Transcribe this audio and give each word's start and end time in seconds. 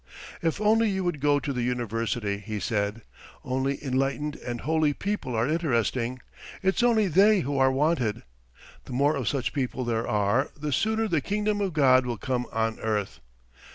"If 0.41 0.59
only 0.59 0.89
you 0.89 1.03
would 1.03 1.19
go 1.19 1.39
to 1.39 1.53
the 1.53 1.61
university," 1.61 2.39
he 2.39 2.59
said. 2.59 3.03
"Only 3.45 3.77
enlightened 3.85 4.35
and 4.37 4.61
holy 4.61 4.93
people 4.93 5.35
are 5.35 5.47
interesting, 5.47 6.21
it's 6.63 6.81
only 6.81 7.07
they 7.07 7.41
who 7.41 7.59
are 7.59 7.71
wanted. 7.71 8.23
The 8.85 8.93
more 8.93 9.15
of 9.15 9.27
such 9.27 9.53
people 9.53 9.85
there 9.85 10.07
are, 10.07 10.49
the 10.59 10.73
sooner 10.73 11.07
the 11.07 11.21
Kingdom 11.21 11.61
of 11.61 11.73
God 11.73 12.07
will 12.07 12.17
come 12.17 12.47
on 12.51 12.79
earth. 12.79 13.19